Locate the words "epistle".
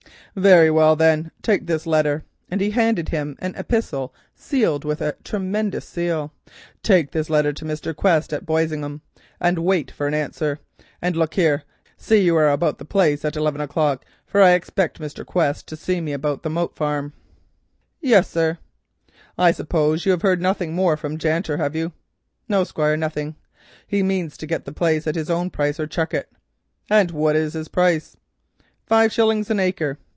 3.57-4.13